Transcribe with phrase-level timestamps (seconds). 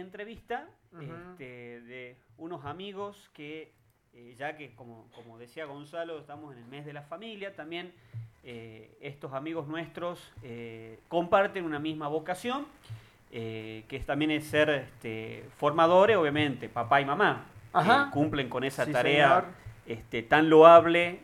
[0.00, 0.68] entrevista
[1.00, 3.72] este, de unos amigos que,
[4.12, 7.92] eh, ya que como, como, decía Gonzalo, estamos en el mes de la familia, también
[8.42, 10.32] eh, estos amigos nuestros
[11.08, 12.66] comparten una misma vocación,
[13.30, 17.46] que también es ser este, formadores, obviamente, papá y mamá.
[18.12, 19.44] cumplen con esa tarea
[19.86, 21.20] este, tan loable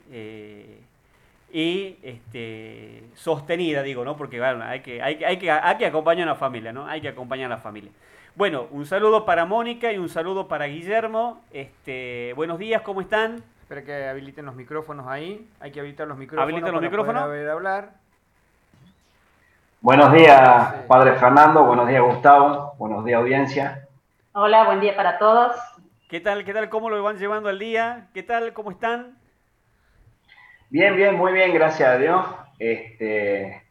[1.53, 4.17] y este, sostenida, digo, ¿no?
[4.17, 6.87] Porque bueno, hay, que, hay, hay, que, hay que acompañar a la familia, ¿no?
[6.87, 7.91] Hay que acompañar a la familia.
[8.37, 11.41] Bueno, un saludo para Mónica y un saludo para Guillermo.
[11.53, 13.43] Este, buenos días, ¿cómo están?
[13.63, 15.49] Espera que habiliten los micrófonos ahí.
[15.59, 16.43] Hay que habilitar los micrófonos.
[16.43, 17.23] ¿Habiliten los micrófonos?
[17.23, 17.93] Poder hablar.
[19.81, 21.65] Buenos días, Padre Fernando.
[21.65, 22.75] Buenos días, Gustavo.
[22.77, 23.89] Buenos días, audiencia.
[24.33, 25.57] Hola, buen día para todos.
[26.07, 26.45] ¿Qué tal?
[26.45, 26.69] ¿Qué tal?
[26.69, 28.09] ¿Cómo lo van llevando al día?
[28.13, 28.53] ¿Qué tal?
[28.53, 29.17] ¿Cómo están?
[30.69, 32.27] Bien, bien, muy bien, gracias a Dios.
[32.59, 33.63] Este,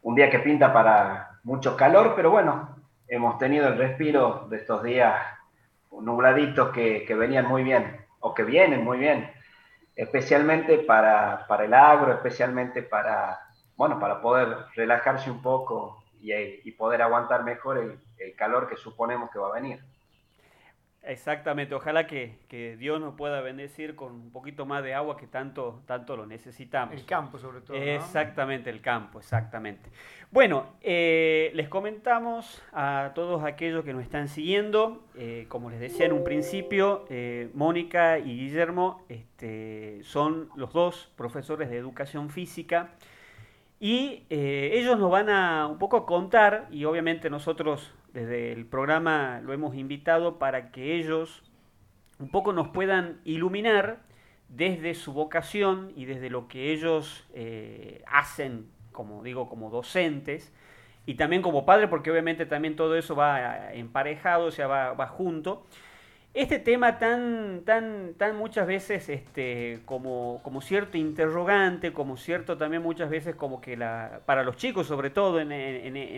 [0.00, 2.77] un día que pinta para mucho calor, pero bueno,
[3.08, 5.20] hemos tenido el respiro de estos días
[5.90, 9.30] nubladitos que, venían muy bien, o que vienen muy bien,
[9.96, 13.40] especialmente para, el agro, especialmente para,
[13.76, 19.38] bueno, para poder relajarse un poco y, poder aguantar mejor el calor que suponemos que
[19.38, 19.80] va a venir.
[21.02, 25.80] Exactamente, ojalá que, Dios nos pueda bendecir con un poquito más de agua que tanto,
[25.86, 26.94] tanto lo necesitamos.
[26.94, 27.76] El campo sobre todo.
[27.76, 29.90] Exactamente, el campo, exactamente.
[30.30, 36.04] Bueno, eh, les comentamos a todos aquellos que nos están siguiendo, eh, como les decía
[36.04, 42.90] en un principio, eh, Mónica y Guillermo este, son los dos profesores de educación física
[43.80, 49.52] y ellos nos van a un poco contar, y obviamente nosotros desde el programa lo
[49.52, 51.42] hemos invitado para que ellos
[52.18, 54.00] un poco nos puedan iluminar
[54.48, 60.52] desde su vocación y desde lo que ellos eh, hacen, como digo, como docentes,
[61.06, 65.66] y también como padre, porque obviamente también todo eso va emparejado, o sea, va, junto.
[66.34, 72.82] Este tema tan, tan, tan muchas veces este, como, como cierto interrogante, como cierto también
[72.82, 75.52] muchas veces como que la, para los chicos sobre todo en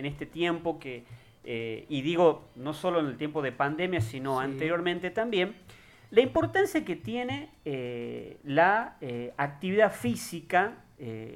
[0.05, 1.05] este tiempo que,
[1.43, 5.55] eh, y digo no solo en el tiempo de pandemia, sino anteriormente también,
[6.11, 10.83] la importancia que tiene eh, la eh, actividad física,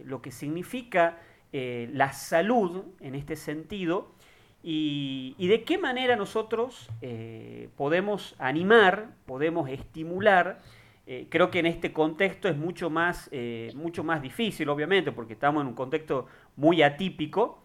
[0.03, 1.17] lo que significa
[1.51, 4.11] la salud en este sentido,
[4.61, 6.87] y, de qué manera nosotros
[7.75, 10.61] podemos animar, podemos estimular.
[11.29, 13.31] creo que en este contexto es mucho más,
[13.73, 16.27] mucho más difícil, obviamente, porque estamos en un contexto
[16.57, 17.63] muy atípico,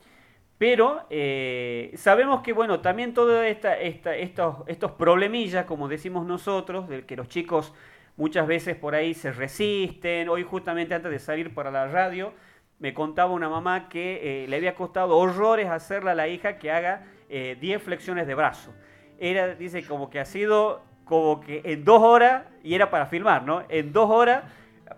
[0.60, 7.06] pero eh, sabemos que, bueno, también todos esta, estos, estos problemillas, como decimos nosotros, de
[7.06, 7.72] que los chicos
[8.18, 10.28] muchas veces por ahí se resisten.
[10.28, 12.34] Hoy justamente antes de salir para la radio,
[12.78, 16.70] me contaba una mamá que eh, le había costado horrores hacerle a la hija que
[16.70, 18.74] haga 10 eh, flexiones de brazo.
[19.18, 23.44] Era, dice, como que ha sido como que en dos horas, y era para filmar,
[23.44, 23.64] ¿no?
[23.70, 24.44] En dos horas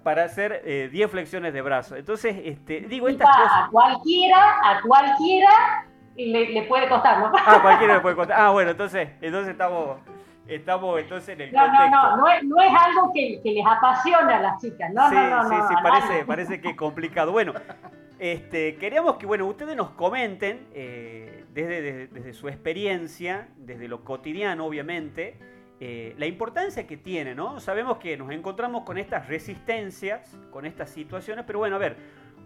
[0.02, 1.96] para hacer 10 eh, flexiones de brazo.
[1.96, 3.52] Entonces, este, digo estas cosas.
[3.52, 5.86] A cualquiera, a cualquiera
[6.16, 7.32] le, puede costar, ¿no?
[7.34, 8.40] Ah, a cualquiera le puede costar.
[8.40, 9.98] Ah, bueno, entonces, entonces estamos,
[10.46, 11.90] estamos entonces en el no, contexto.
[11.90, 15.08] No, no, no es, no es algo que, que, les apasiona a las chicas, ¿no?
[15.08, 17.32] Sí, no, no, sí, sí, parece, parece que es complicado.
[17.32, 17.52] Bueno,
[18.18, 24.64] este, queríamos que, bueno, ustedes nos comenten eh, desde, desde su experiencia, desde lo cotidiano,
[24.64, 25.38] obviamente,
[25.84, 27.58] eh, la importancia que tiene, ¿no?
[27.58, 31.96] Sabemos que nos encontramos con estas resistencias, con estas situaciones, pero bueno, a ver,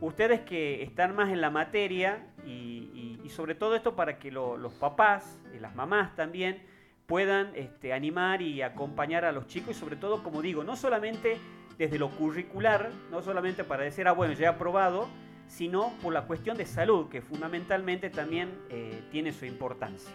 [0.00, 5.38] ustedes que están más en la materia y, sobre todo esto para que los papás
[5.54, 6.62] y las mamás también
[7.04, 11.36] puedan este, animar y acompañar a los chicos y sobre todo, como digo, no solamente
[11.76, 15.10] desde lo curricular, no solamente para decir, ah, bueno, ya he aprobado,
[15.46, 20.14] sino por la cuestión de salud, que fundamentalmente también eh, tiene su importancia.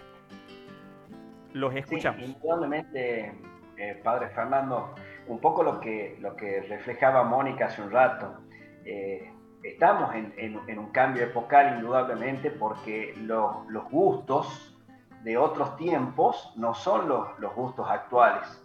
[1.54, 2.22] Los escuchamos.
[2.22, 3.34] indudablemente,
[3.78, 4.94] eh, Padre Fernando,
[5.28, 8.42] un poco lo que, lo que reflejaba Mónica hace un rato.
[8.86, 9.32] Eh,
[9.64, 14.78] estamos en, un cambio epocal, indudablemente, porque los gustos
[15.24, 18.62] de otros tiempos no son los, los gustos actuales.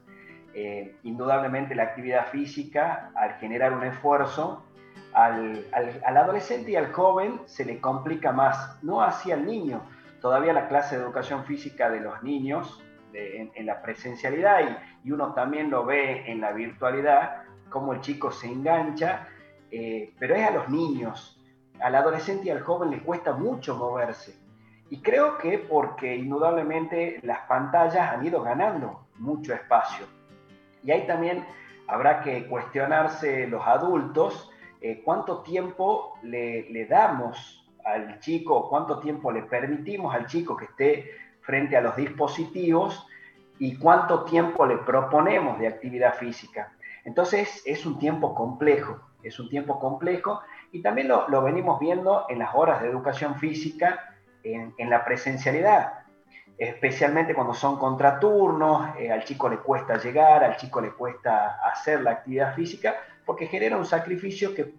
[0.55, 4.65] Eh, indudablemente la actividad física, al generar un esfuerzo,
[5.13, 9.83] al, al, al, adolescente y al joven se le complica más, no hacia el niño,
[10.21, 12.83] todavía la clase de educación física de los niños
[13.13, 18.49] en, la presencialidad y, uno también lo ve en la virtualidad, cómo el chico se
[18.49, 19.29] engancha,
[19.71, 21.41] eh, pero es a los niños,
[21.81, 24.37] al adolescente y al joven le cuesta mucho moverse.
[24.91, 30.07] Y creo que porque indudablemente las pantallas han ido ganando mucho espacio.
[30.83, 31.45] Y ahí también
[31.87, 34.51] habrá que cuestionarse los adultos
[34.81, 40.67] eh, cuánto tiempo le, le, damos al chico, cuánto tiempo le permitimos al chico que
[40.67, 41.11] esté
[41.47, 43.07] frente a los dispositivos
[43.59, 46.73] y cuánto tiempo le proponemos de actividad física.
[47.05, 50.41] Entonces es un tiempo complejo, es un tiempo complejo
[50.73, 54.13] y también lo, venimos viendo en las horas de educación física,
[54.43, 56.05] en, la presencialidad,
[56.59, 62.03] especialmente cuando son contraturnos, eh, al chico le cuesta llegar, al chico le cuesta hacer
[62.03, 62.95] la actividad física,
[63.25, 64.75] porque genera un sacrificio que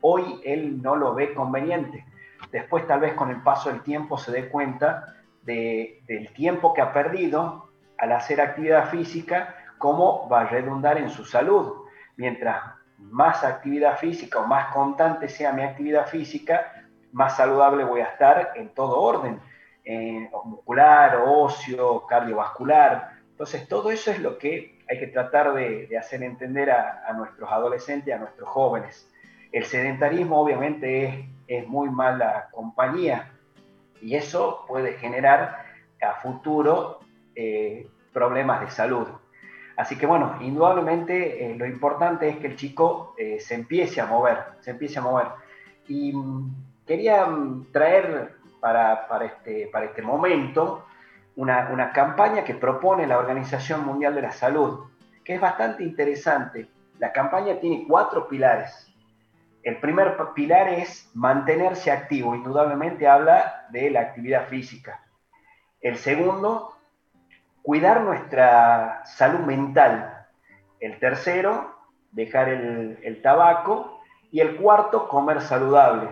[0.00, 2.06] hoy él no lo ve conveniente.
[2.50, 6.92] Después tal vez con el paso del tiempo se dé cuenta del tiempo que ha
[6.92, 7.68] perdido
[7.98, 11.84] al hacer actividad física, cómo va a redundar en su salud.
[12.16, 12.62] Mientras
[12.98, 18.52] más actividad física o más constante sea mi actividad física, más saludable voy a estar
[18.56, 19.40] en todo orden,
[20.44, 23.10] muscular, óseo, cardiovascular.
[23.30, 28.14] Entonces, todo eso es lo que hay que tratar de, hacer entender a, nuestros adolescentes,
[28.14, 29.10] a nuestros jóvenes.
[29.52, 31.14] El sedentarismo obviamente es,
[31.46, 33.33] es muy mala compañía
[34.00, 35.64] y eso puede generar
[36.02, 37.00] a futuro
[37.34, 39.06] eh, problemas de salud.
[39.76, 44.06] Así que bueno, indudablemente eh, lo importante es que el chico eh, se empiece a
[44.06, 45.26] mover, se empiece a mover.
[45.88, 46.54] Y mm,
[46.86, 50.86] quería mm, traer para, este, para este momento
[51.36, 54.86] una, una, campaña que propone la Organización Mundial de la Salud,
[55.24, 56.68] que es bastante interesante.
[56.98, 58.93] La campaña tiene cuatro pilares.
[59.64, 65.02] El primer pilar es mantenerse activo, indudablemente habla de la actividad física.
[65.80, 66.74] El segundo
[67.62, 70.26] cuidar nuestra salud mental.
[70.80, 71.74] El tercero,
[72.12, 74.02] dejar el, tabaco.
[74.30, 76.10] Y el cuarto, comer saludable.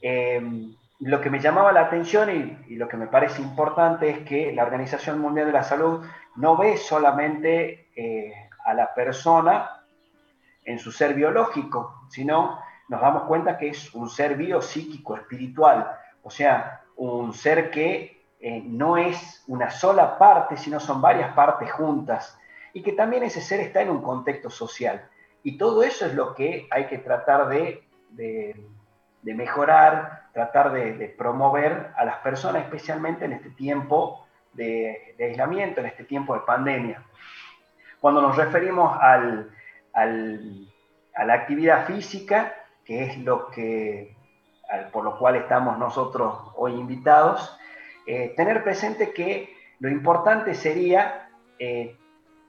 [0.00, 4.52] Em, lo que me llamaba la atención y, lo que me parece importante es que
[4.52, 6.04] la Organización Mundial de la Salud
[6.36, 8.32] no ve solamente eh,
[8.64, 9.77] a la persona
[10.68, 15.90] en su ser biológico, sino nos damos cuenta que es un ser biopsíquico, espiritual,
[16.22, 21.72] o sea, un ser que eh, no es una sola parte, sino son varias partes
[21.72, 22.38] juntas,
[22.74, 25.08] y que también ese ser está en un contexto social.
[25.42, 27.88] Y todo eso es lo que hay que tratar de,
[29.22, 36.04] mejorar, tratar de, promover a las personas, especialmente en este tiempo de, aislamiento, en este
[36.04, 37.02] tiempo de pandemia.
[38.00, 39.50] Cuando nos referimos al,
[39.92, 42.54] a la actividad física,
[42.84, 44.16] que es lo que,
[44.92, 47.58] por lo cual estamos nosotros hoy invitados,
[48.06, 51.28] eh, tener presente que lo importante sería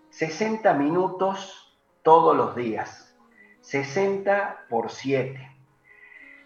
[0.10, 3.14] 60 eh, minutos todos los días,
[3.62, 5.38] 60 por 7.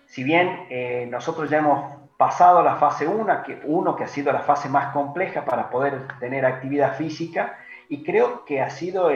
[0.08, 4.32] Si bien eh, nosotros ya hemos pasado la fase 1, que, uno, que ha sido
[4.32, 7.60] la fase más compleja para poder tener actividad física,
[7.90, 9.12] y creo que ha sido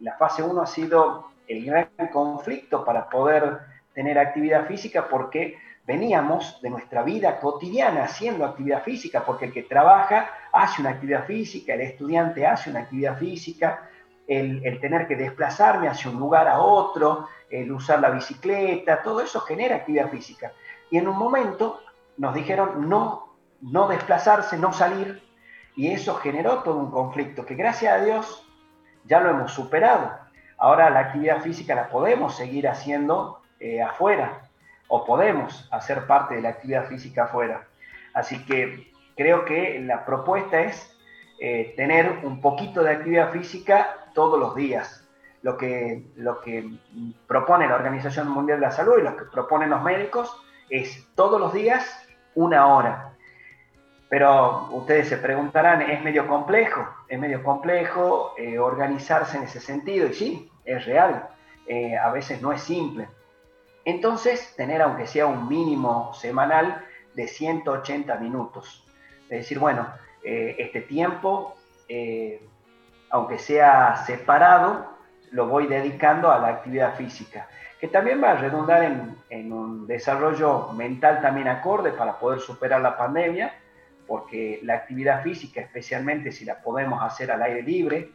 [0.00, 3.58] la fase 1 ha sido el gran conflicto para poder
[3.94, 9.62] tener actividad física porque veníamos de nuestra vida cotidiana haciendo actividad física, porque el que
[9.62, 13.88] trabaja hace una actividad física, el estudiante hace una actividad física,
[14.26, 19.40] el, tener que desplazarme hacia un lugar a otro, el usar la bicicleta, todo eso
[19.40, 20.52] genera actividad física.
[20.90, 21.80] Y en un momento
[22.18, 25.22] nos dijeron no, no desplazarse, no salir,
[25.74, 28.47] y eso generó todo un conflicto que gracias a Dios
[29.08, 30.12] ya lo hemos superado.
[30.58, 34.42] Ahora la actividad física la podemos seguir haciendo eh, afuera,
[34.88, 37.66] o podemos hacer parte de la actividad física afuera.
[38.14, 40.96] Así que creo que la propuesta es
[41.40, 45.04] eh, tener un poquito de actividad física todos los días.
[45.42, 46.68] Lo que, lo que
[47.28, 50.34] propone la Organización Mundial de la Salud y lo que proponen los médicos
[50.68, 51.84] es todos los días
[52.34, 53.12] una hora.
[54.08, 56.86] Pero ustedes se preguntarán, ¿es medio complejo?
[57.08, 61.28] Es medio complejo eh, organizarse en ese sentido y sí, es real.
[61.66, 63.08] Eh, a veces no es simple
[63.88, 66.84] entonces, tener aunque sea un mínimo semanal
[67.14, 68.84] de 180 minutos.
[69.22, 69.88] Es decir, bueno,
[70.22, 71.56] eh, este tiempo,
[71.88, 72.46] eh,
[73.08, 74.92] aunque sea separado,
[75.30, 77.48] lo voy dedicando a la actividad física,
[77.80, 82.82] que también va a redundar en, en un desarrollo mental también acorde para poder superar
[82.82, 83.54] la pandemia,
[84.08, 88.10] porque la actividad física, especialmente si la podemos hacer al aire libre,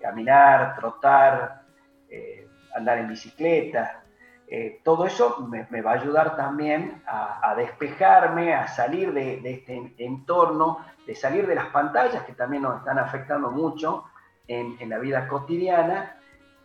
[0.00, 1.62] caminar, trotar,
[2.08, 4.04] eh, andar en bicicleta,
[4.52, 10.84] eh, todo eso me, va a ayudar también a, despejarme, a salir de, este entorno,
[11.06, 14.06] de salir de las pantallas que también nos están afectando mucho
[14.48, 16.16] en, la vida cotidiana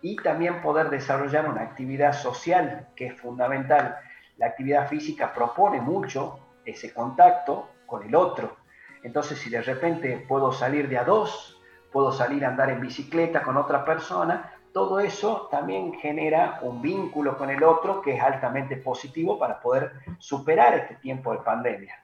[0.01, 3.98] y también poder desarrollar una actividad social que es fundamental.
[4.38, 8.64] La actividad física propone mucho ese contacto con el otro.
[9.05, 13.43] Entonces, si de repente puedo salir de a dos, puedo salir a andar en bicicleta
[13.43, 18.77] con otra persona, todo eso también genera un vínculo con el otro que es altamente
[18.77, 22.03] positivo para poder superar este tiempo de pandemia.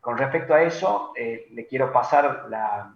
[0.00, 2.92] con respecto a eso, le quiero pasar la,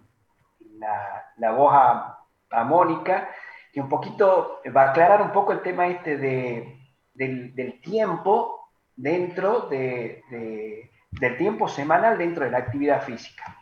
[1.37, 3.29] la, voz a, Mónica,
[3.71, 6.81] que un poquito va a aclarar un poco el tema este de,
[7.13, 13.57] del, tiempo dentro de, del tiempo semanal dentro de la actividad física.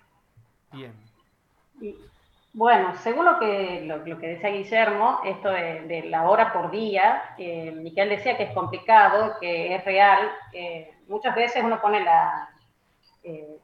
[0.72, 0.94] Bien.
[2.54, 7.72] Bueno, según lo que, lo, que decía Guillermo, esto de, la hora por día, eh,
[7.72, 10.30] Miquel decía que es complicado, que es real.
[11.08, 12.50] muchas veces uno pone la,
[13.24, 13.60] eh,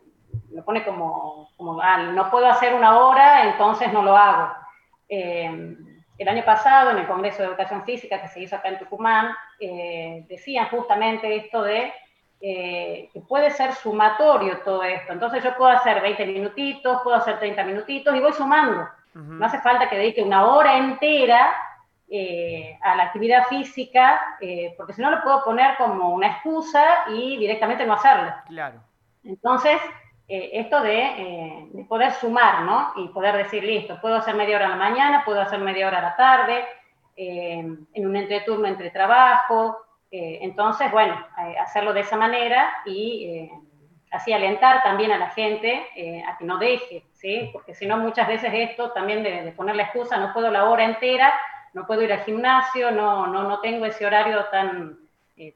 [0.52, 4.54] lo pone como, como ah, no puedo hacer una hora, entonces no lo hago.
[5.10, 5.76] Eh,
[6.18, 9.34] el año pasado, en el Congreso de Educación Física que se hizo acá en Tucumán,
[9.60, 11.92] eh, decían justamente esto de
[12.48, 15.14] eh, que puede ser sumatorio todo esto.
[15.14, 18.88] Entonces yo puedo hacer 20 minutitos, puedo hacer 30 minutitos y voy sumando.
[19.14, 21.56] No hace falta que dedique una hora entera
[22.82, 24.38] a la actividad física,
[24.76, 28.34] porque si no lo puedo poner como una excusa y directamente no hacerlo.
[28.48, 28.82] Claro.
[29.24, 29.80] Entonces,
[30.28, 32.94] eh, esto eh, de, poder sumar, ¿no?
[32.96, 36.00] Y poder decir, listo, puedo hacer media hora a la mañana, puedo hacer media hora
[36.00, 36.66] a la tarde,
[37.16, 37.60] eh,
[37.94, 39.85] en un entreturno entre trabajo.
[40.12, 41.16] Entonces, bueno,
[41.62, 43.50] hacerlo de esa manera y
[44.12, 47.50] así alentar también a la gente a que no deje, ¿sí?
[47.52, 50.86] Porque si no, muchas veces esto también de, poner la excusa, no puedo la hora
[50.86, 51.34] entera,
[51.74, 55.00] no puedo ir al gimnasio, no, no, no tengo ese horario tan,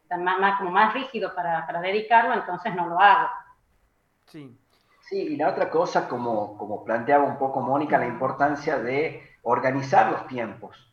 [0.07, 3.29] tan más, como más rígido para, para dedicarlo, entonces no lo hago.
[4.25, 4.57] Sí.
[5.09, 10.11] Sí, y la otra cosa, como, como planteaba un poco Mónica, la importancia de organizar
[10.11, 10.88] los tiempos.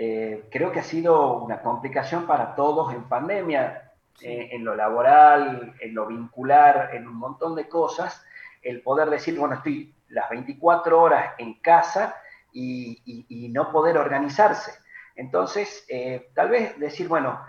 [0.00, 3.90] Eh, creo que ha sido una complicación para todos en pandemia,
[4.20, 8.24] eh, en lo laboral, en lo vincular, en un montón de cosas,
[8.62, 12.14] el poder decir, bueno, estoy las 24 horas en casa
[12.52, 14.70] y, no poder organizarse.
[15.16, 17.40] Entonces, eh, tal vez decir, bueno,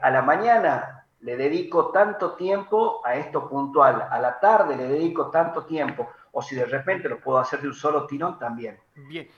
[0.00, 5.30] a la mañana le dedico tanto tiempo a esto puntual, a la tarde le dedico
[5.30, 8.78] tanto tiempo, o si de repente lo puedo hacer de un solo tirón también.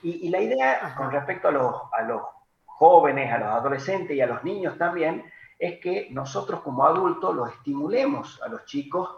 [0.03, 2.21] Y, la idea con respecto a los, a los
[2.65, 5.23] jóvenes, a los adolescentes y a los niños también,
[5.57, 9.09] es que nosotros como adultos los estimulemos a los chicos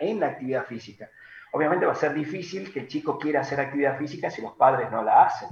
[0.00, 1.08] en la actividad física.
[1.52, 4.90] Obviamente va a ser difícil que el chico quiera hacer actividad física si los padres
[4.90, 5.50] no la hacen,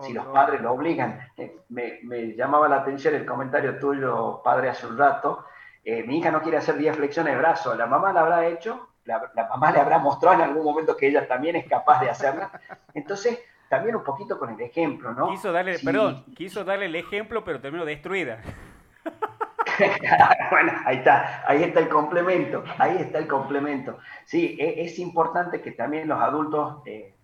[0.00, 1.20] si los padres lo obligan.
[1.36, 5.44] Eh, me, me, llamaba la atención el comentario tuyo, padre, hace un rato,
[5.84, 8.87] eh, mi hija no quiere hacer 10 flexiones de brazo, la mamá la habrá hecho,
[9.08, 12.50] la, mamá le habrá mostrado en algún momento que ella también es capaz de hacerla.
[12.94, 13.38] Entonces,
[13.68, 15.28] también un poquito con el ejemplo, ¿no?
[15.28, 18.40] Quiso darle, perdón, quiso darle el ejemplo, pero terminó destruida.
[20.50, 23.98] bueno, ahí está, ahí está el complemento, ahí está el complemento.
[24.24, 27.14] Sí, e, es, importante que también los adultos eh,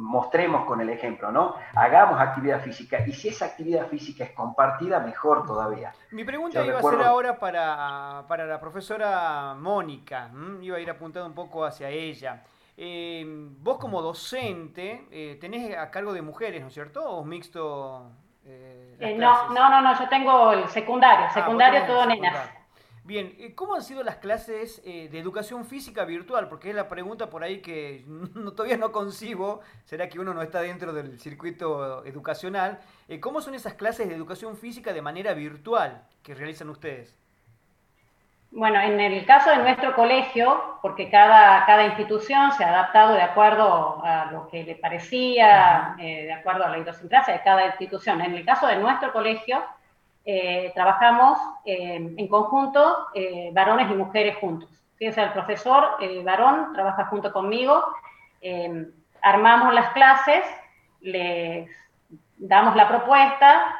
[0.00, 1.54] mostremos con el ejemplo, ¿no?
[1.74, 5.92] Hagamos actividad física y si esa actividad física es compartida, mejor todavía.
[6.10, 10.30] Mi pregunta iba a ser ahora para, la profesora Mónica,
[10.62, 12.42] iba a ir apuntando un poco hacia ella.
[12.76, 17.04] Eh, vos como docente eh, tenés a cargo de mujeres, ¿no es cierto?
[17.04, 18.10] ¿O mixto?
[18.46, 22.59] Eh, no, no, no, no, yo tengo el secundario, ah, secundario todo nenas.
[23.10, 26.48] Bien, eh, ¿cómo han sido las clases eh, de educación física virtual?
[26.48, 28.04] Porque es la pregunta por ahí que
[28.56, 32.78] todavía no concibo, será que uno no está dentro del circuito educacional.
[33.08, 37.18] Eh, ¿Cómo son esas clases de educación física de manera virtual que realizan ustedes?
[38.52, 43.22] Bueno, en el caso de nuestro colegio, porque cada, cada institución se ha adaptado de
[43.22, 48.20] acuerdo a lo que le parecía, de acuerdo a la idiosincrasia de cada institución.
[48.20, 49.64] En el caso de nuestro colegio,
[50.32, 54.70] eh, trabajamos eh, en conjunto, eh, varones y mujeres juntos.
[54.94, 57.82] Fíjense, el profesor varón trabaja junto conmigo,
[59.22, 60.44] armamos las clases,
[61.00, 61.68] les
[62.36, 63.74] damos la propuesta.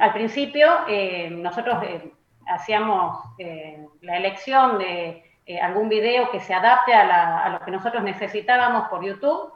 [0.00, 0.68] al principio,
[1.30, 1.78] nosotros
[2.48, 3.20] hacíamos
[4.02, 5.22] la elección de
[5.62, 9.52] algún video que se adapte a, a lo que nosotros necesitábamos por YouTube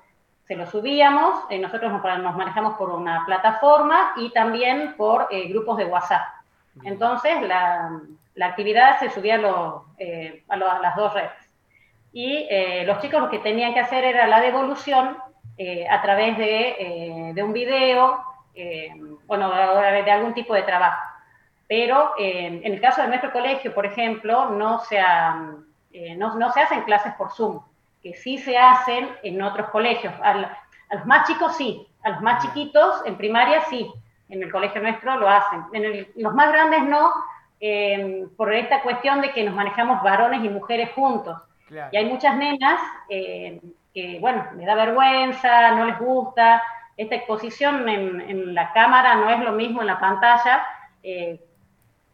[0.47, 2.03] se lo subíamos, eh, nosotros nos,
[2.37, 6.23] manejamos por una plataforma y también por eh, grupos de WhatsApp.
[6.85, 8.01] Entonces, la,
[8.41, 9.41] actividad se subía
[9.99, 11.31] eh, a, las dos redes.
[12.15, 12.47] Y
[12.85, 15.17] los chicos lo que tenían que hacer era la devolución
[15.91, 18.23] a través de, un video,
[19.27, 21.09] bueno, de, algún tipo de trabajo.
[21.67, 25.01] Pero en el caso de nuestro colegio, por ejemplo, no se,
[26.17, 27.63] no, no se hacen clases por Zoom
[28.03, 30.13] que sí se hacen en otros colegios.
[30.23, 33.91] A, los más chicos sí, a los más chiquitos en primaria sí,
[34.29, 35.63] en el colegio nuestro lo hacen.
[35.73, 37.13] En los más grandes no,
[37.61, 41.39] eh, por esta cuestión de que nos manejamos varones y mujeres juntos.
[41.91, 43.59] Y hay muchas nenas eh,
[43.95, 46.63] que, bueno, les da vergüenza, no les gusta.
[46.99, 50.67] Esta exposición en, la cámara no es lo mismo en la pantalla
[51.03, 51.41] eh,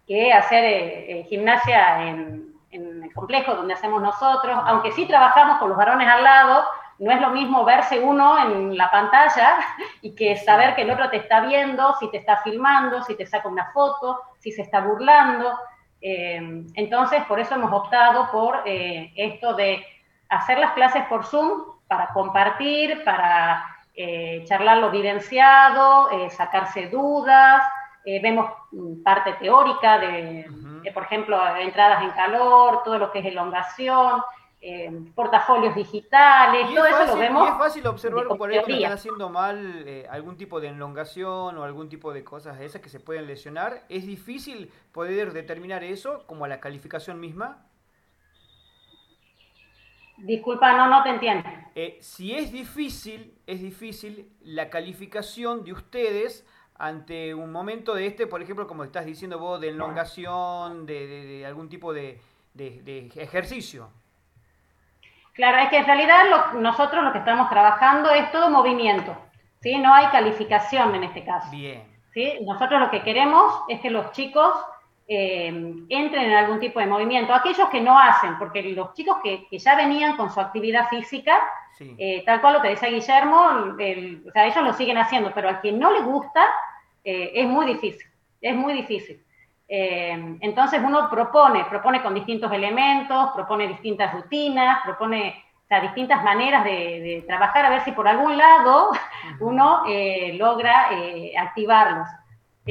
[0.06, 5.78] que hacer gimnasia en, en el complejo donde hacemos nosotros, aunque sí trabajamos con los
[5.78, 6.64] varones al lado,
[6.98, 9.58] no es lo mismo verse uno en la pantalla
[10.02, 13.26] y que saber que el otro te está viendo, si te está filmando, si te
[13.26, 15.52] saca una foto, si se está burlando.
[16.00, 19.84] Eh, entonces, por eso hemos optado por eh, esto de
[20.28, 27.62] hacer las clases por Zoom para compartir, para eh, charlar lo vivenciado, sacarse dudas,
[28.04, 28.50] vemos
[29.04, 30.46] parte teórica de,
[30.92, 34.22] por ejemplo, entradas en calor, todo lo que es elongación,
[34.60, 37.48] eh, portafolios digitales, todo eso lo vemos.
[37.48, 41.56] Y es fácil observar por ahí que están haciendo mal eh, algún tipo de elongación
[41.56, 43.84] o algún tipo de cosas esas que se pueden lesionar.
[43.88, 47.64] ¿Es difícil poder determinar eso como la calificación misma?
[50.16, 51.48] Disculpa, no, no te entiendo.
[51.76, 56.44] Eh, si es difícil, es difícil la calificación de ustedes
[56.78, 61.68] ante un momento de este, por ejemplo, como estás diciendo vos, de elongación, de, algún
[61.68, 62.20] tipo de,
[62.54, 63.90] de ejercicio.
[65.34, 69.16] Claro, es que en realidad nosotros lo que estamos trabajando es todo movimiento,
[69.60, 69.78] ¿sí?
[69.78, 71.48] No hay calificación en este caso.
[71.52, 71.98] Bien.
[72.12, 72.38] ¿sí?
[72.42, 74.52] Nosotros lo que queremos es que los chicos
[75.10, 75.46] eh,
[75.88, 77.32] entren en algún tipo de movimiento.
[77.32, 81.32] Aquellos que no hacen, porque los chicos que, ya venían con su actividad física,
[81.80, 85.62] eh, tal cual lo que decía Guillermo, o sea, ellos lo siguen haciendo, pero al
[85.62, 86.44] que no le gusta,
[87.02, 88.06] eh, es muy difícil,
[88.42, 89.24] es muy difícil.
[89.70, 95.42] Entonces uno propone, propone con distintos elementos, propone distintas rutinas, propone
[95.82, 98.90] distintas maneras de, trabajar, a ver si por algún lado
[99.40, 99.84] uno
[100.34, 101.32] logra eh,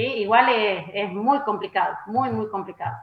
[0.02, 2.98] Igual es, muy complicado, muy, muy complicado.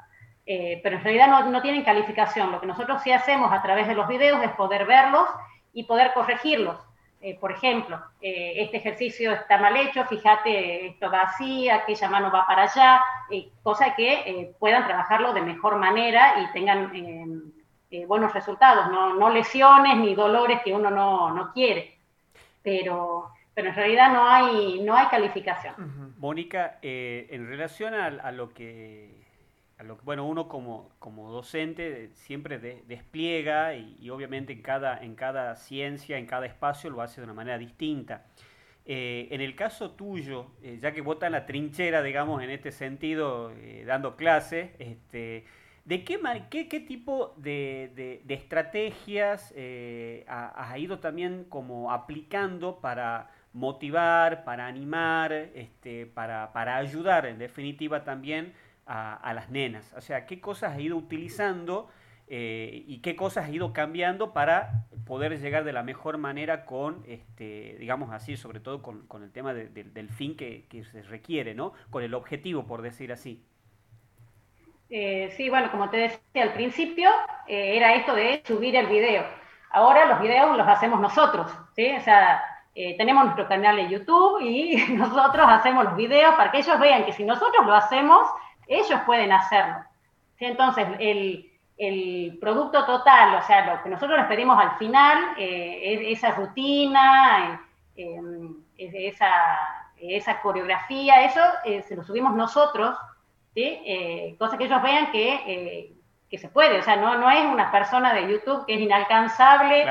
[0.44, 2.52] pero en realidad no, no tienen calificación.
[2.52, 5.28] Lo que nosotros sí hacemos a través de los videos es poder verlos
[5.72, 6.76] y poder corregirlos.
[7.26, 12.30] Eh, por ejemplo, eh, este ejercicio está mal hecho, fíjate, esto va así, aquella mano
[12.30, 17.54] va para allá, eh, cosa que puedan trabajarlo de mejor manera y tengan
[18.06, 21.96] buenos resultados, no, lesiones ni dolores que uno no, quiere.
[22.62, 26.14] Pero, pero en realidad no hay, no hay calificación.
[26.18, 29.24] Mónica, en relación a lo que
[30.04, 36.26] bueno, uno como, como docente siempre despliega y, obviamente en cada, en cada ciencia, en
[36.26, 38.26] cada espacio lo hace de una manera distinta.
[38.86, 42.50] Eh, en el caso tuyo, eh, ya que vos estás en la trinchera, digamos, en
[42.50, 45.44] este sentido, eh, dando clases, este,
[45.84, 49.54] ¿de qué, qué, qué tipo de, de, estrategias
[50.26, 58.04] has ido también como aplicando para motivar, para animar, este, para, para ayudar en definitiva
[58.04, 58.52] también
[58.86, 59.94] a, las nenas?
[59.96, 61.88] O sea, ¿qué cosas ha ido utilizando
[62.26, 67.04] eh, y qué cosas ha ido cambiando para poder llegar de la mejor manera con,
[67.06, 71.72] este, digamos así, sobre todo con, el tema del fin que, se requiere, ¿no?
[71.90, 73.42] Con el objetivo, por decir así.
[74.90, 77.08] Eh, sí, bueno, como te decía al principio,
[77.46, 79.24] eh, era esto de subir el video.
[79.70, 81.90] Ahora los videos los hacemos nosotros, ¿sí?
[81.96, 86.78] O sea, tenemos nuestro canal de YouTube y nosotros hacemos los videos para que ellos
[86.80, 88.26] vean que si nosotros lo hacemos,
[88.66, 89.84] ellos pueden hacerlo.
[90.38, 91.50] Entonces, el,
[92.40, 97.60] producto total, o sea, lo que nosotros les pedimos al final, eh, esa rutina,
[97.96, 98.20] eh,
[98.76, 99.30] esa,
[99.96, 102.96] esa, coreografía, eso eh, se lo subimos nosotros,
[103.54, 104.36] ¿sí?
[104.38, 105.94] cosa que ellos vean que,
[106.30, 109.84] se puede, o sea, no, no es una persona de YouTube que es inalcanzable,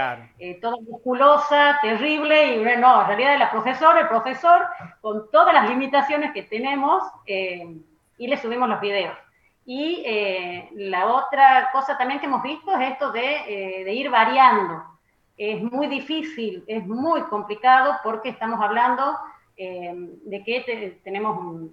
[0.62, 4.62] toda musculosa, terrible, y no, en realidad es la profesora, el profesor,
[5.00, 9.18] con todas las limitaciones que tenemos, y le subimos los videos.
[9.66, 14.84] Y eh, la otra cosa también que hemos visto es esto de, eh, ir variando.
[15.38, 19.18] Es muy difícil, es muy complicado porque estamos hablando
[19.56, 19.94] eh,
[20.26, 21.70] de que tenemos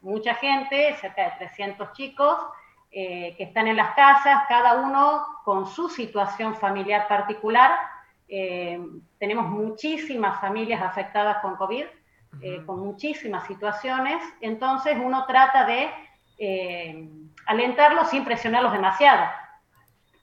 [0.00, 2.38] mucha gente, cerca de 300 chicos,
[2.90, 7.72] que están en las casas, cada uno con su situación familiar particular.
[9.18, 11.84] tenemos muchísimas familias afectadas con COVID
[12.40, 15.90] eh, con muchísimas situaciones, entonces uno trata de
[16.38, 17.08] eh,
[17.46, 19.24] alentarlos sin presionarlos demasiado.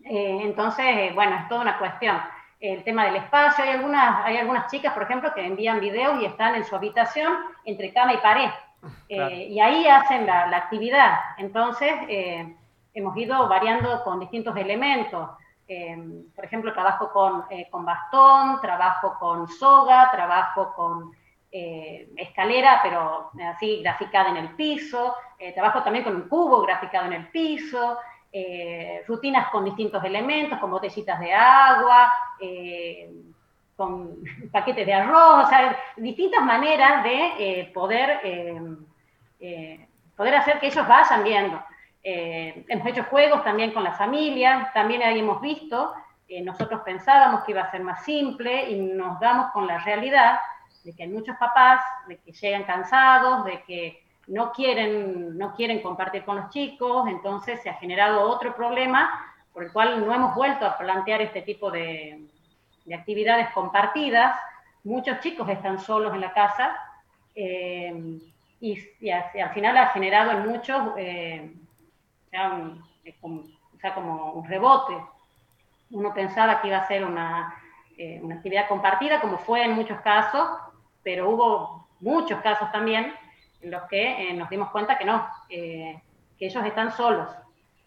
[0.06, 2.18] Eh, entonces, bueno, es toda una cuestión.
[2.62, 6.26] El tema del espacio, hay algunas, hay algunas chicas, por ejemplo, que envían videos y
[6.26, 7.34] están en su habitación
[7.66, 8.50] entre cama y pared.
[9.10, 11.20] y ahí hacen la, actividad.
[11.38, 11.94] Entonces,
[12.94, 15.30] hemos ido variando con distintos elementos.
[16.36, 21.12] por ejemplo, trabajo con, con bastón, trabajo con soga, trabajo con
[21.58, 27.06] eh, escalera, pero así graficada en el piso, eh, trabajo también con un cubo graficado
[27.06, 27.98] en el piso,
[28.30, 32.12] eh, rutinas con distintos elementos, con botellitas de agua,
[33.76, 34.18] con
[34.52, 38.22] paquetes de arroz, o sea, distintas maneras de poder,
[40.16, 41.62] poder hacer que ellos vayan viendo.
[42.08, 45.92] Eh, hemos hecho juegos también con las familias, también ahí hemos visto,
[46.28, 50.38] eh, nosotros pensábamos que iba a ser más simple y nos damos con la realidad
[50.84, 55.82] de que hay muchos papás, de que llegan cansados, de que no quieren, no quieren
[55.82, 59.10] compartir con los chicos, entonces se ha generado otro problema
[59.52, 62.24] por el cual no hemos vuelto a plantear este tipo de,
[62.94, 64.40] actividades compartidas.
[64.84, 66.76] Muchos chicos están solos en la casa
[67.34, 68.20] eh,
[68.60, 71.52] y, al final ha generado en muchos eh,
[73.20, 74.96] como, un rebote.
[75.92, 77.56] Uno pensaba que iba a ser una,
[77.98, 80.48] eh, una actividad compartida, como fue en muchos casos,
[81.04, 83.14] pero hubo muchos casos también
[83.62, 86.02] en los que nos dimos cuenta que no, que
[86.40, 87.30] ellos están solos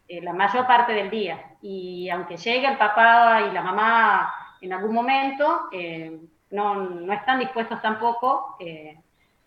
[0.09, 1.39] eh, la mayor parte del día.
[1.61, 6.19] Y aunque llegue el papá y la mamá en algún momento, eh,
[6.51, 8.99] no, no, están dispuestos tampoco eh,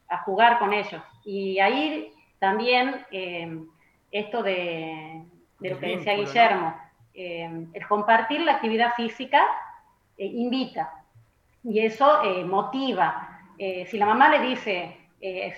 [0.08, 1.02] a jugar con ellos.
[1.26, 3.06] Y ahí también
[4.12, 5.24] esto de,
[5.60, 6.76] de, lo que decía Guillermo,
[7.14, 9.46] el compartir la actividad física
[10.18, 10.92] invita
[11.64, 13.40] y eso motiva.
[13.58, 14.98] si la mamá le dice,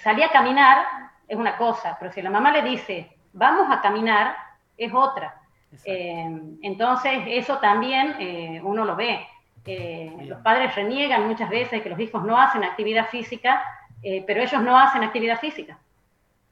[0.04, 0.86] salí a caminar,
[1.28, 4.36] es una cosa, pero si la mamá le dice, vamos a caminar,
[4.78, 5.42] es otra.
[5.86, 9.26] Eh, entonces, eso también eh, uno lo ve.
[9.66, 13.64] Eh, los padres reniegan muchas veces que los hijos no hacen actividad física,
[14.28, 15.78] pero ellos no hacen actividad física.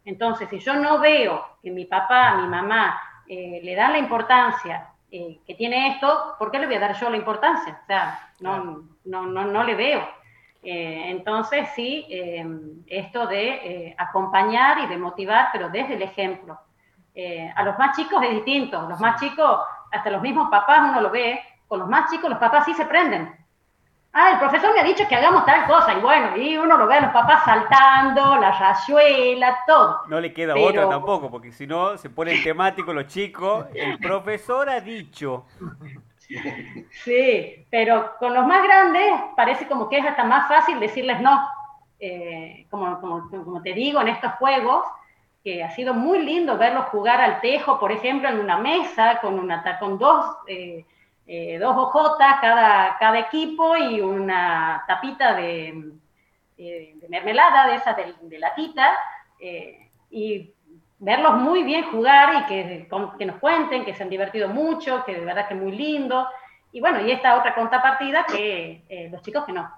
[0.05, 2.97] Entonces, si yo no veo que mi papá, mi mamá
[3.27, 7.17] le dan la importancia que tiene esto, ¿por qué le voy a dar yo la
[7.17, 7.77] importancia?
[7.83, 10.07] O sea, no, no, no, no le veo.
[10.63, 12.07] entonces, sí,
[12.87, 16.57] esto de acompañar y de motivar, pero desde el ejemplo.
[17.13, 18.87] Eh, a los más chicos es distinto.
[18.87, 19.59] Los más chicos,
[19.91, 21.39] hasta los mismos papás uno lo ve,
[21.71, 23.33] con los más chicos los papás sí se prenden.
[24.11, 26.85] Ah, el profesor me ha dicho que hagamos tal cosa, y bueno, y uno lo
[26.85, 30.01] ve a los papás saltando, la rayuela, todo.
[30.09, 33.67] No le queda otra tampoco, porque si no se ponen temáticos los chicos.
[33.73, 35.45] El profesor ha dicho.
[37.05, 41.47] Sí, pero con los más grandes parece como que es hasta más fácil decirles no.
[42.01, 44.83] Eh, como, como te digo, en estos juegos,
[45.41, 49.39] que ha sido muy lindo verlos jugar al tejo, por ejemplo, en una mesa con,
[49.39, 50.85] una, con dos, eh,
[51.33, 55.93] eh, dos hojotas cada, cada equipo y una tapita de,
[56.57, 58.91] eh, mermelada de esas de, latita,
[60.09, 60.53] y
[60.99, 65.15] verlos muy bien jugar y que, que, nos cuenten que se han divertido mucho, que
[65.15, 66.27] de verdad que es muy lindo.
[66.73, 69.71] Y bueno, y esta otra contrapartida que los chicos que no,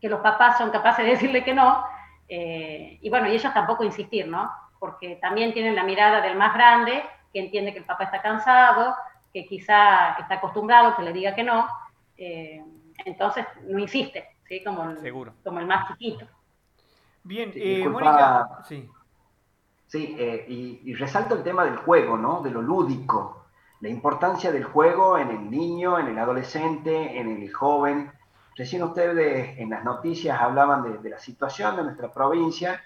[0.00, 1.84] que los papás son capaces de decirle que no,
[2.28, 4.48] y bueno, y ellos tampoco insistir, ¿no?
[4.78, 8.94] porque también tienen la mirada del más grande, que entiende que el papá está cansado,
[9.32, 11.66] que quizá está acostumbrado que le diga que no,
[12.16, 12.62] eh,
[13.04, 14.62] entonces no insiste, ¿sí?
[14.64, 15.32] como, el, Seguro.
[15.44, 16.26] como el más chiquito.
[17.22, 18.88] Bien, eh, Mónica, sí.
[19.86, 22.42] Sí, eh, y, y, resalto el tema del juego, ¿no?
[22.42, 23.46] De lo lúdico,
[23.80, 28.12] la importancia del juego en el niño, en el adolescente, en el joven.
[28.54, 32.82] Recién ustedes en las noticias hablaban de, de la situación de nuestra provincia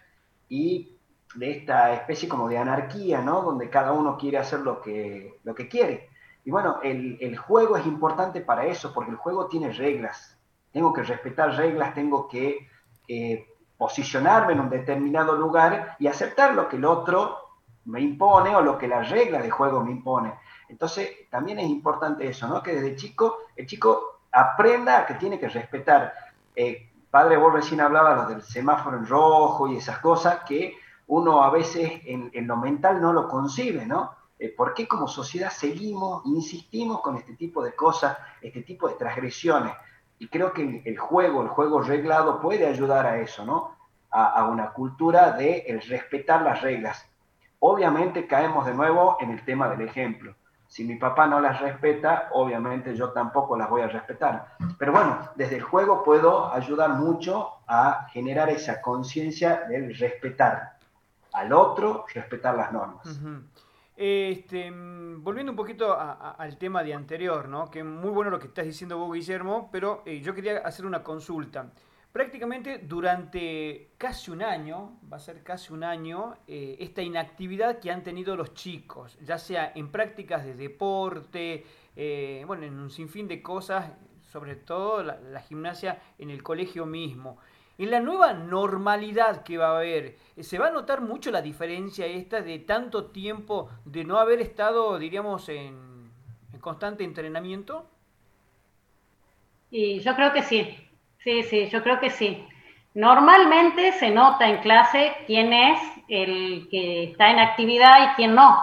[0.48, 0.96] y
[1.35, 3.42] de esta especie como de anarquía, ¿no?
[3.42, 6.11] Donde cada uno quiere hacer lo que, lo que quiere.
[6.44, 10.38] Y bueno, el, juego es importante para eso, porque el juego tiene reglas.
[10.72, 12.68] Tengo que respetar reglas, tengo que
[13.07, 17.38] eh, posicionarme en un determinado lugar y aceptar lo que el otro
[17.85, 20.35] me impone o lo que la regla de juego me impone.
[20.68, 22.62] Entonces, también es importante eso, ¿no?
[22.62, 26.12] Que desde chico, el chico aprenda que tiene que respetar.
[26.57, 30.74] Eh, padre, vos recién hablabas del semáforo en rojo y esas cosas que
[31.09, 34.14] uno a veces en, lo mental no lo concibe, ¿no?
[34.42, 38.96] Eh, ¿Por qué como sociedad seguimos, insistimos con este tipo de cosas, este tipo de
[38.96, 39.72] transgresiones?
[40.18, 43.76] Y creo que el juego, el juego reglado puede ayudar a eso, ¿no?
[44.11, 47.09] A, una cultura de respetar las reglas.
[47.61, 50.35] Obviamente caemos de nuevo en el tema del ejemplo.
[50.66, 54.57] Si mi papá no las respeta, obviamente yo tampoco las voy a respetar.
[54.76, 60.78] Pero bueno, desde el juego puedo ayudar mucho a generar esa conciencia del respetar
[61.33, 63.20] al otro, respetar las normas.
[64.04, 67.70] Este, mm, volviendo un poquito al tema de anterior, ¿no?
[67.70, 71.04] que muy bueno lo que estás diciendo vos, Guillermo, pero eh, yo quería hacer una
[71.04, 71.70] consulta.
[72.10, 77.92] Prácticamente durante casi un año, va a ser casi un año, eh, esta inactividad que
[77.92, 83.28] han tenido los chicos, ya sea en prácticas de deporte, eh, bueno, en un sinfín
[83.28, 83.92] de cosas,
[84.32, 87.38] sobre todo la gimnasia en el colegio mismo
[87.83, 92.07] en la nueva normalidad que va a haber, ¿se va a notar mucho la diferencia
[92.07, 96.11] esta de tanto tiempo de no haber estado, diríamos, en,
[96.61, 97.85] constante entrenamiento?
[99.71, 100.77] Y yo creo que sí,
[101.18, 102.47] sí, sí, yo creo que sí.
[102.95, 108.62] Normalmente se nota en clase quién es el que está en actividad y quién no.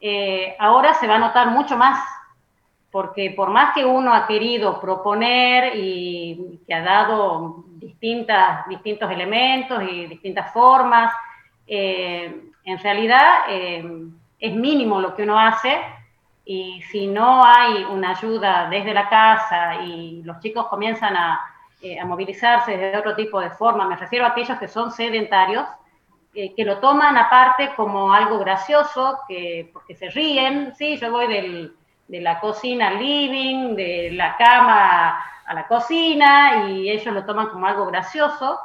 [0.00, 2.02] eh, ahora se va a notar mucho más,
[2.90, 9.82] porque por más que uno ha querido proponer y que ha dado distintas, distintos elementos
[9.82, 11.12] y distintas formas,
[11.66, 13.84] eh, en realidad eh,
[14.38, 15.80] es mínimo lo que uno hace
[16.44, 21.40] y si no hay una ayuda desde la casa y los chicos comienzan a,
[22.00, 25.66] a movilizarse de otro tipo de forma, me refiero a aquellos que son sedentarios,
[26.34, 31.26] eh, que lo toman aparte como algo gracioso, que, porque se ríen, sí, yo voy
[31.26, 31.74] del,
[32.08, 37.48] de la cocina al living, de la cama a la cocina, y ellos lo toman
[37.48, 38.58] como algo gracioso,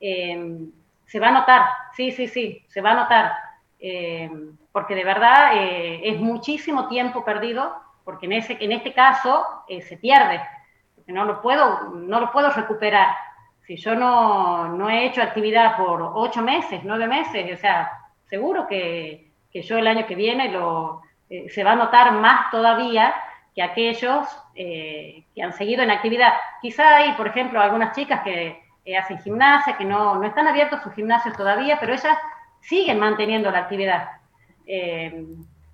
[0.00, 0.58] eh,
[1.06, 1.62] se va a notar,
[1.94, 3.32] sí, sí, sí, se va a notar,
[3.80, 4.30] eh,
[4.72, 10.40] porque de verdad es muchísimo tiempo perdido, porque en, ese, en este caso se pierde,
[11.06, 13.14] no lo puedo, no lo puedo recuperar.
[13.66, 17.90] Si yo no, he hecho actividad por ocho meses, nueve meses, o sea,
[18.28, 23.14] seguro que, yo el año que viene lo, eh, se va a notar más todavía
[23.54, 26.32] que aquellos eh, que han seguido en actividad.
[26.60, 30.94] Quizá hay, por ejemplo, algunas chicas que eh, hacen gimnasia, que no, están abiertos sus
[30.94, 32.18] gimnasios todavía, pero ellas
[32.60, 34.08] siguen manteniendo la actividad.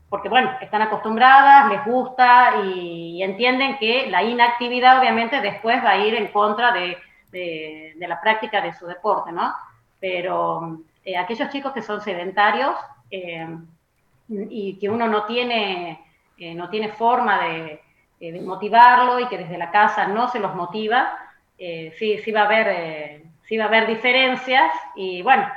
[0.08, 5.98] porque, bueno, están acostumbradas, les gusta y entienden que la inactividad obviamente después va a
[5.98, 6.98] ir en contra de
[7.30, 9.52] de, la práctica de su deporte, ¿no?
[9.98, 12.74] Pero eh, aquellos chicos que son sedentarios
[13.10, 13.46] eh,
[14.28, 16.00] y que uno no tiene,
[16.40, 17.80] eh, no tiene forma de,
[18.42, 21.16] motivarlo y que desde la casa no se los motiva,
[21.56, 25.48] sí, sí va a haber, sí va a haber diferencias y bueno,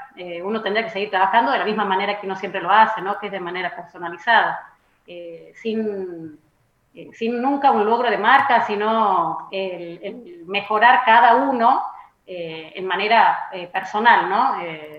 [0.46, 3.20] uno tendrá que seguir trabajando de la misma manera que uno siempre lo hace, ¿no?
[3.20, 4.74] Que es de manera personalizada,
[5.56, 6.40] sin
[6.96, 11.82] eh, sin nunca un logro de marca, sino el, mejorar cada uno
[12.26, 14.56] eh, en manera eh, personal, ¿no?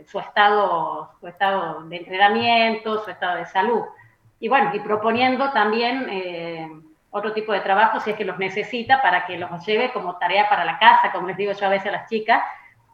[0.07, 3.83] su, estado, su estado de entrenamiento, su estado de salud.
[4.45, 9.25] Y bueno, y proponiendo también otro tipo de trabajo si es que los necesita para
[9.25, 11.93] que los lleve como tarea para la casa, como les digo yo a veces a
[11.93, 12.43] las chicas,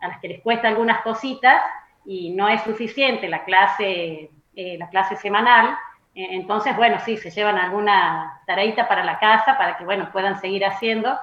[0.01, 1.61] a las que les cuesta algunas cositas
[2.05, 5.77] y no es suficiente la clase, la clase semanal,
[6.15, 10.41] eh, entonces, bueno, sí, se llevan alguna tareita para la casa para que, bueno, puedan
[10.41, 11.19] seguir haciendo,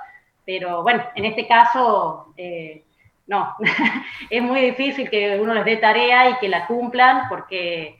[0.45, 2.83] pero bueno, en este caso, eh,
[3.27, 3.55] no,
[4.29, 7.99] es muy difícil que uno les dé tarea y que la cumplan porque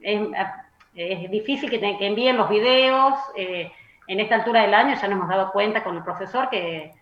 [0.00, 0.30] eh,
[0.94, 3.14] es, difícil que, que, envíen los videos.
[3.36, 6.92] en esta altura del año ya nos hemos dado cuenta con el profesor que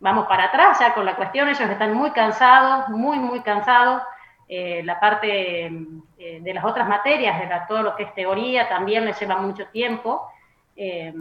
[0.00, 4.02] vamos para atrás ya con la cuestión, ellos están muy cansados, muy, muy cansados.
[4.50, 9.04] Eh, la parte eh, de las otras materias, de todo lo que es teoría, también
[9.04, 10.30] les lleva mucho tiempo.
[10.74, 11.12] Eh,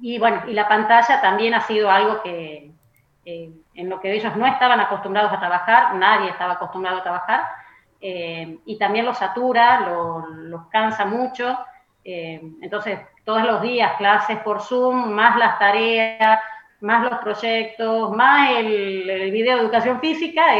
[0.00, 2.72] y bueno, y la pantalla también ha sido algo que
[3.24, 7.44] en lo que ellos no estaban acostumbrados a trabajar, nadie estaba acostumbrado a trabajar,
[8.00, 11.58] y también los satura, los cansa mucho.
[12.02, 16.40] entonces, todos los días clases por Zoom, más las tareas,
[16.80, 20.56] más los proyectos, más el, el video de educación física,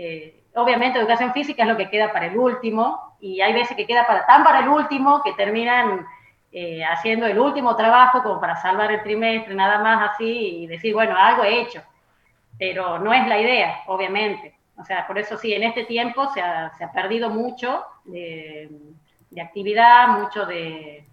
[0.00, 3.86] eh, obviamente educación física es lo que queda para el último y hay veces que
[3.86, 6.06] queda para, tan para el último que terminan
[6.52, 10.94] eh, haciendo el último trabajo como para salvar el trimestre, nada más así y decir,
[10.94, 11.82] bueno, algo he hecho.
[12.58, 14.54] Pero no es la idea, obviamente.
[14.78, 18.70] O sea, por eso sí, en este tiempo se ha, perdido mucho de,
[19.42, 21.04] actividad, mucho de,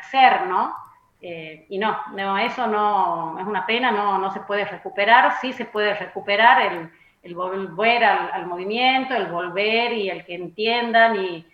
[0.00, 0.74] hacer, ¿no?
[1.20, 5.52] Eh, y no, no, eso no es una pena, no, no se puede recuperar, sí
[5.52, 6.90] se puede recuperar el,
[7.26, 11.44] el volver al, movimiento, el volver y el que entiendan eh,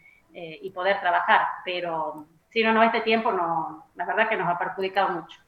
[0.63, 1.41] y, poder trabajar.
[1.65, 5.41] Pero si no, no, este tiempo no, la verdad que nos ha perjudicado mucho.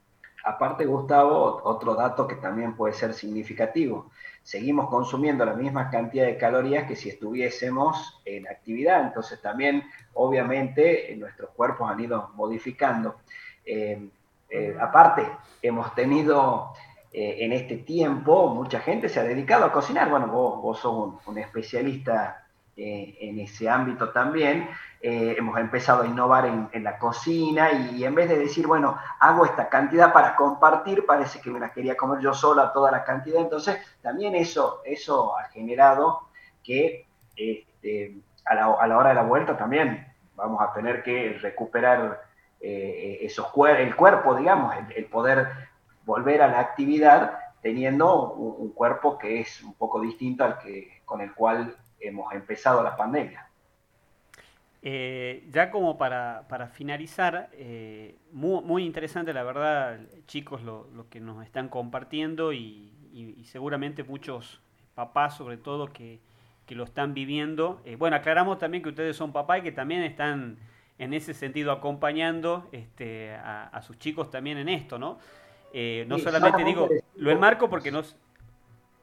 [0.45, 4.11] Aparte, Gustavo, otro dato que también puede ser significativo.
[4.45, 9.03] Seguimos consumiendo la misma cantidad de calorías que si estuviésemos en actividad.
[9.03, 13.17] Entonces también, obviamente, nuestros cuerpos han ido modificando.
[13.65, 14.07] Eh,
[14.51, 15.27] eh, aparte,
[15.63, 16.75] hemos tenido
[17.11, 20.11] eh, en este tiempo mucha gente se ha dedicado a cocinar.
[20.11, 22.44] Bueno, vos, vos sos un, especialista
[22.77, 24.69] eh, en ese ámbito también.
[25.01, 29.45] Eh, hemos empezado a innovar en, la cocina y, en vez de decir, bueno, hago
[29.45, 33.41] esta cantidad para compartir, parece que me la quería comer yo sola toda la cantidad.
[33.41, 36.29] Entonces, también eso, eso ha generado
[36.63, 37.07] que
[37.37, 42.23] este, a, la, a, la, hora de la vuelta también vamos a tener que recuperar
[42.61, 45.49] esos el cuerpo, digamos, el poder
[46.07, 51.23] volver a la actividad teniendo un, cuerpo que es un poco distinto al que con
[51.23, 53.49] el cual hemos empezado la pandemia.
[54.87, 61.71] Eh, ya como para, finalizar, eh, muy, interesante la verdad, chicos, lo, que nos están
[61.71, 62.91] compartiendo y,
[63.45, 64.61] seguramente muchos
[64.95, 66.21] papás sobre todo que,
[66.67, 67.81] que lo están viviendo.
[67.87, 70.59] Eh, bueno, aclaramos también que ustedes son papá y que también están
[70.99, 75.19] en ese sentido acompañando este, a, sus chicos también en esto, ¿no?
[76.07, 78.19] No solamente digo, lo enmarco porque nos...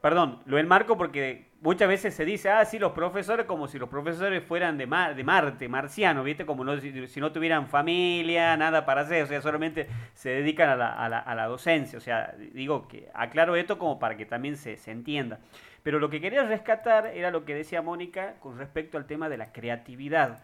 [0.01, 3.87] Perdón, lo enmarco porque muchas veces se dice, ah, sí, los profesores como si los
[3.87, 6.43] profesores fueran de, de Marte, marcianos, ¿viste?
[6.43, 10.75] Como no, si, no tuvieran familia, nada para hacer, o sea, solamente se dedican a
[10.75, 11.99] la, a la, a la docencia.
[11.99, 15.39] O sea, digo que aclaro esto como para que también se, se entienda.
[15.83, 19.37] Pero lo que quería rescatar era lo que decía Mónica con respecto al tema de
[19.37, 20.41] la creatividad.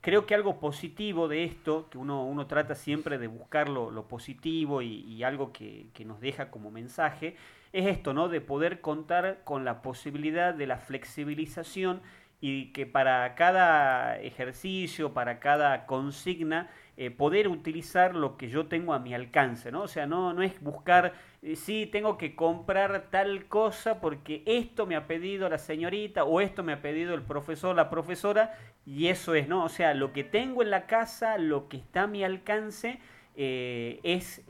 [0.00, 4.80] Creo que algo positivo de esto, que uno, uno trata siempre de buscar lo, positivo
[4.80, 7.36] y, y algo que, que, nos deja como mensaje,
[7.76, 8.28] es esto, ¿no?
[8.28, 12.00] De poder contar con la posibilidad de la flexibilización
[12.40, 18.94] y que para cada ejercicio, para cada consigna, eh, poder utilizar lo que yo tengo
[18.94, 19.82] a mi alcance, ¿no?
[19.82, 21.12] O sea, no, no es buscar,
[21.42, 26.40] eh, sí, tengo que comprar tal cosa porque esto me ha pedido la señorita o
[26.40, 28.54] esto me ha pedido el profesor, la profesora,
[28.86, 29.64] y eso es, ¿no?
[29.64, 33.00] O sea, lo que tengo en la casa, lo que está a mi alcance,
[33.38, 34.42] eh, es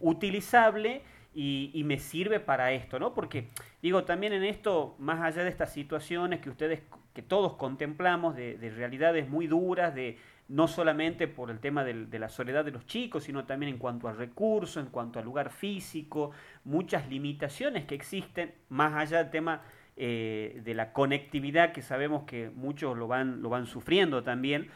[0.00, 1.02] utilizable
[1.34, 3.14] y, me sirve para esto, ¿no?
[3.14, 3.48] Porque
[3.82, 6.82] digo, también en esto, más allá de estas situaciones que ustedes,
[7.14, 12.28] que todos contemplamos, de, realidades muy duras, de no solamente por el tema de, la
[12.28, 16.32] soledad de los chicos, sino también en cuanto a recursos, en cuanto al lugar físico,
[16.64, 19.62] muchas limitaciones que existen, más allá del tema
[19.96, 24.68] eh, de la conectividad, que sabemos que muchos lo van, lo van sufriendo también.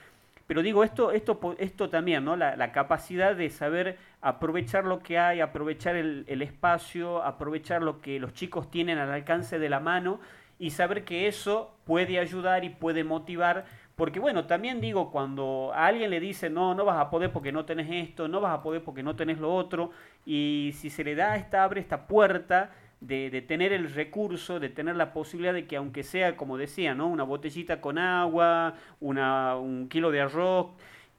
[0.46, 2.36] Pero digo, esto, esto, esto también, ¿no?
[2.36, 8.32] La, capacidad de saber aprovechar lo que hay, aprovechar el, espacio, aprovechar lo que los
[8.32, 10.18] chicos tienen al alcance de la mano
[10.58, 13.66] y saber que eso puede ayudar y puede motivar.
[13.96, 17.52] Porque bueno, también digo, cuando a alguien le dice, no, no vas a poder porque
[17.52, 19.90] no tenés esto, no vas a poder porque no tenés lo otro,
[20.24, 24.96] y si se le da esta, abre esta puerta, de, tener el recurso, de tener
[24.96, 27.08] la posibilidad de que aunque sea, como decía, ¿no?
[27.08, 30.68] una botellita con agua, una, un kilo de arroz,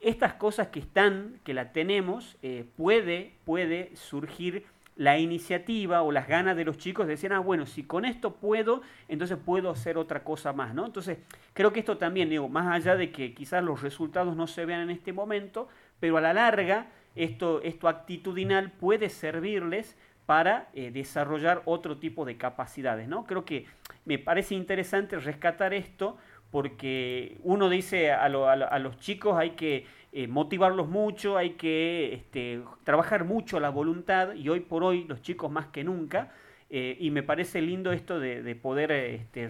[0.06, 4.64] estas cosas que están, que la tenemos, eh, puede, puede surgir
[4.96, 8.36] la iniciativa o las ganas de los chicos de decir, ah, bueno, si con esto
[8.36, 10.86] puedo, entonces puedo hacer otra cosa más, ¿no?
[10.86, 11.18] Entonces,
[11.54, 14.82] creo que esto también, digo, más allá de que quizás los resultados no se vean
[14.82, 15.68] en este momento,
[16.00, 22.38] pero a la larga, esto, esto actitudinal puede servirles para eh, desarrollar otro tipo de
[22.38, 23.08] capacidades.
[23.08, 23.26] ¿no?
[23.26, 23.66] Creo que
[24.06, 26.18] me parece interesante rescatar esto
[26.56, 33.26] porque uno dice a, los chicos hay que eh, motivarlos mucho, hay que este, trabajar
[33.26, 36.32] mucho la voluntad y hoy por hoy los chicos más que nunca.
[36.70, 39.50] Eh, y me parece lindo esto de, poder, este,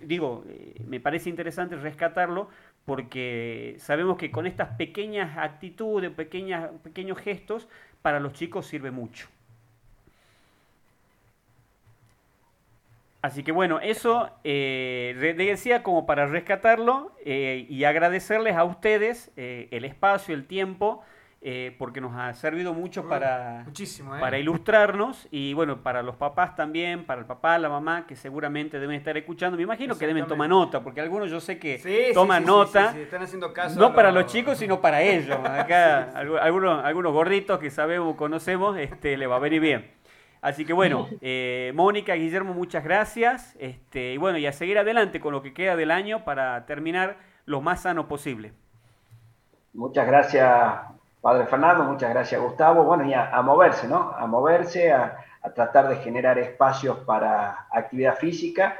[0.00, 0.46] digo,
[0.86, 2.48] me parece interesante rescatarlo
[2.86, 7.68] porque sabemos que con estas pequeñas actitudes, pequeñas, pequeños gestos,
[8.00, 9.28] para los chicos sirve mucho.
[13.26, 19.66] Así que bueno, eso eh, decía como para rescatarlo eh, y agradecerles a ustedes eh,
[19.72, 21.02] el espacio, el tiempo,
[21.78, 23.66] porque nos ha servido mucho para,
[24.18, 28.80] para ilustrarnos y bueno, para los papás también, para el papá, la mamá, que seguramente
[28.80, 29.56] deben estar escuchando.
[29.56, 32.96] Me imagino que deben tomar nota, porque algunos yo sé que toman nota.
[32.98, 35.38] están haciendo caso no para los chicos, sino para ellos.
[35.44, 39.96] Acá algunos, algunos gorditos que sabemos, conocemos, este, le va a venir bien.
[40.40, 43.56] Así que bueno, eh, Mónica, Guillermo, muchas gracias.
[43.58, 47.16] Este, y bueno, y a seguir adelante con lo que queda del año para terminar
[47.46, 48.52] lo más sano posible.
[49.72, 50.48] Muchas gracias,
[51.20, 52.84] Padre Fernando, muchas gracias, Gustavo.
[52.84, 54.12] Bueno, y a, moverse, ¿no?
[54.16, 55.22] A moverse, a,
[55.54, 58.76] tratar de generar espacios para actividad física.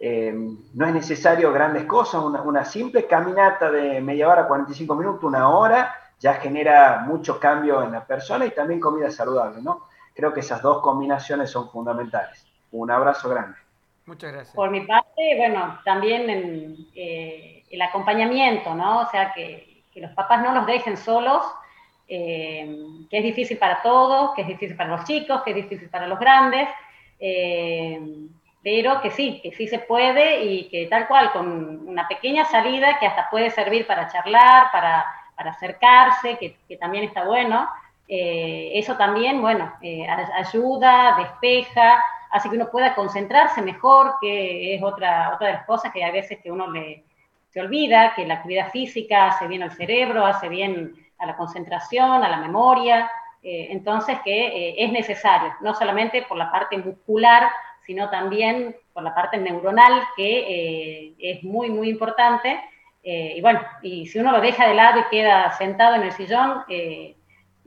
[0.00, 0.32] Eh,
[0.74, 5.48] no es necesario grandes cosas, una, una simple caminata de media hora, 45 minutos, una
[5.48, 9.87] hora, ya genera mucho cambio en la persona y también comida saludable, ¿no?
[10.18, 12.44] Creo que esas dos combinaciones son fundamentales.
[12.72, 13.56] Un abrazo grande.
[14.04, 14.56] Muchas gracias.
[14.56, 19.02] Por mi parte, bueno, también en, eh, el acompañamiento, ¿no?
[19.02, 21.44] O sea, que, los papás no los dejen solos,
[22.08, 22.68] eh,
[23.08, 26.08] que es difícil para todos, que es difícil para los chicos, que es difícil para
[26.08, 26.68] los grandes,
[27.20, 28.00] eh,
[28.60, 32.98] pero que sí, que sí se puede y que tal cual, con una pequeña salida
[32.98, 35.04] que hasta puede servir para charlar, para,
[35.36, 37.68] para acercarse, que, que también está bueno.
[38.10, 44.82] Eh, eso también, bueno, eh, ayuda, despeja, hace que uno pueda concentrarse mejor, que es
[44.82, 47.04] otra, otra de las cosas que a veces que uno le,
[47.50, 52.24] se olvida, que la actividad física hace bien al cerebro, hace bien a la concentración,
[52.24, 53.10] a la memoria,
[53.42, 57.50] eh, entonces que es necesario, no solamente por la parte muscular,
[57.84, 62.60] sino también por la parte neuronal, que es muy, muy importante.
[63.02, 66.64] y bueno, y si uno lo deja de lado y queda sentado en el sillón,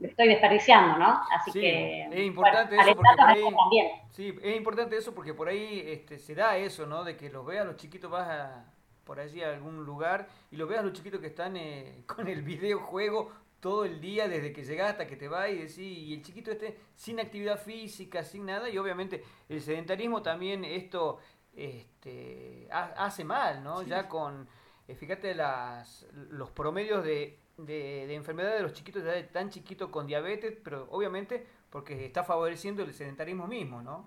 [0.02, 1.22] lo estoy desperdiciando, ¿no?
[1.30, 5.84] Así que es importante eso porque por ahí, sí, es importante eso porque por ahí
[5.86, 7.04] este, se da eso, ¿no?
[7.04, 8.64] De que los veas los chiquitos vas a,
[9.04, 12.42] por allí a algún lugar y los veas los chiquitos que están eh, con el
[12.42, 13.30] videojuego
[13.60, 16.50] todo el día desde que llegas hasta que te vas y decís, y el chiquito
[16.50, 21.20] esté sin actividad física, sin nada, y obviamente el sedentarismo también esto
[21.54, 23.84] este, hace mal, ¿no?
[23.84, 24.48] Ya con,
[24.88, 29.90] eh, fíjate las, los promedios de, de, de enfermedades de los chiquitos de tan chiquito
[29.90, 34.06] con diabetes, pero obviamente porque está favoreciendo el sedentarismo mismo, ¿no?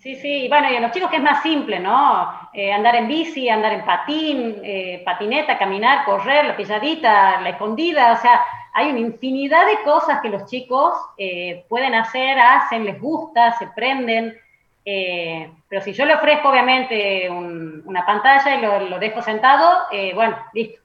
[0.00, 2.30] Sí, sí, y bueno, y a los chicos que es más simple, ¿no?
[2.54, 8.12] Eh, andar en bici, andar en patín, eh, patineta, caminar, correr, la pilladita, la escondida,
[8.12, 8.42] o sea,
[8.72, 13.66] hay una infinidad de cosas que los chicos eh, pueden hacer, hacen, les gusta, se
[13.68, 14.34] prenden,
[14.82, 20.79] pero si yo le ofrezco obviamente una pantalla y lo, dejo sentado, bueno, listo.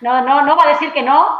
[0.00, 1.38] No, no, no va a decir que no,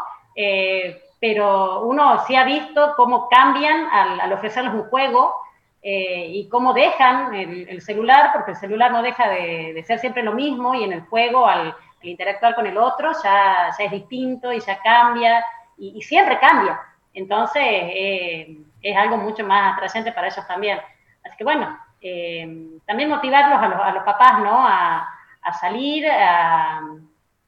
[1.21, 5.45] pero uno sí ha visto cómo cambian al, al ofrecerles un juego,
[5.87, 10.33] eh, y cómo dejan el, celular, porque el celular no deja de, ser siempre lo
[10.33, 14.61] mismo y en el juego al, interactuar con el otro ya, ya, es distinto y
[14.61, 15.45] ya cambia
[15.77, 16.81] y, siempre cambia.
[17.13, 20.79] Entonces eh, es algo mucho más atrayente para ellos también.
[21.23, 22.49] Así que bueno, eh,
[22.87, 24.67] también motivarlos a los, a los, papás ¿no?
[24.67, 25.07] a,
[25.43, 26.81] a salir, a,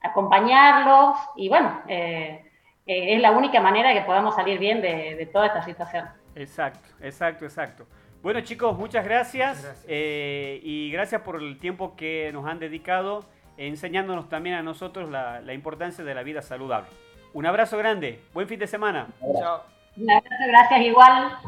[0.03, 5.63] acompañarlos y bueno, es la única manera que podamos salir bien de, de toda esta
[5.63, 6.07] situación.
[6.35, 7.87] Exacto, exacto, exacto.
[8.23, 13.25] Bueno chicos, muchas gracias, eh, y gracias por el tiempo que nos han dedicado
[13.57, 16.89] enseñándonos también a nosotros la, la, importancia de la vida saludable.
[17.33, 19.07] Un abrazo grande, buen fin de semana.
[19.39, 19.63] Chao.
[19.97, 21.39] Un abrazo, gracias igual.